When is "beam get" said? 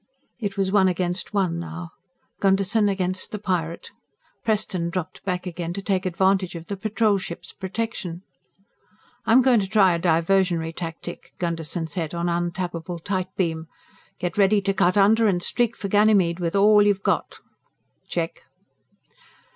13.37-14.39